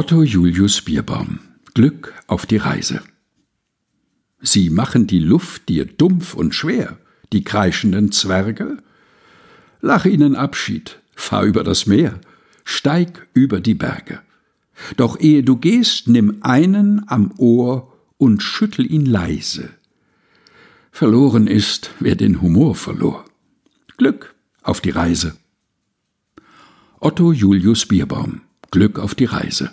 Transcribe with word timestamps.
Otto 0.00 0.22
Julius 0.22 0.80
Bierbaum 0.80 1.40
Glück 1.74 2.14
auf 2.28 2.46
die 2.46 2.58
Reise 2.58 3.02
Sie 4.40 4.70
machen 4.70 5.08
die 5.08 5.18
Luft 5.18 5.68
dir 5.68 5.86
dumpf 5.86 6.34
und 6.34 6.54
schwer, 6.54 7.00
die 7.32 7.42
kreischenden 7.42 8.12
Zwerge? 8.12 8.76
Lach 9.80 10.04
ihnen 10.04 10.36
Abschied, 10.36 11.00
fahr 11.16 11.42
über 11.42 11.64
das 11.64 11.86
Meer, 11.86 12.20
steig 12.62 13.26
über 13.34 13.60
die 13.60 13.74
Berge. 13.74 14.20
Doch 14.96 15.18
ehe 15.18 15.42
du 15.42 15.56
gehst, 15.56 16.06
nimm 16.06 16.44
einen 16.44 17.02
am 17.08 17.32
Ohr 17.36 17.92
und 18.18 18.40
schüttel 18.40 18.88
ihn 18.88 19.04
leise. 19.04 19.68
Verloren 20.92 21.48
ist, 21.48 21.90
wer 21.98 22.14
den 22.14 22.40
Humor 22.40 22.76
verlor. 22.76 23.24
Glück 23.96 24.36
auf 24.62 24.80
die 24.80 24.90
Reise. 24.90 25.36
Otto 27.00 27.32
Julius 27.32 27.84
Bierbaum 27.86 28.42
Glück 28.70 29.00
auf 29.00 29.16
die 29.16 29.24
Reise. 29.24 29.72